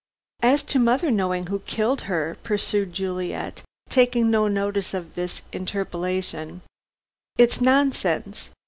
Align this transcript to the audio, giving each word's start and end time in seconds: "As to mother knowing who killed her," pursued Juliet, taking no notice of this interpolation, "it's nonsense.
"As 0.41 0.63
to 0.63 0.79
mother 0.79 1.11
knowing 1.11 1.45
who 1.45 1.59
killed 1.59 2.01
her," 2.09 2.35
pursued 2.41 2.91
Juliet, 2.91 3.61
taking 3.87 4.31
no 4.31 4.47
notice 4.47 4.95
of 4.95 5.13
this 5.13 5.43
interpolation, 5.53 6.63
"it's 7.37 7.61
nonsense. 7.61 8.49